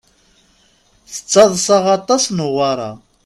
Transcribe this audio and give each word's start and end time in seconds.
Tettaḍṣa 1.13 1.77
aṭas 1.97 2.23
Newwara. 2.35 2.91